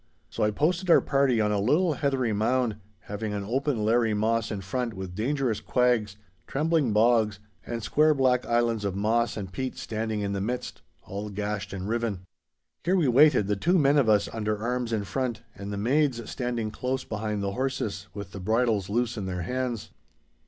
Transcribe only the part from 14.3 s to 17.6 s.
under arms in front, and the maids standing close behind the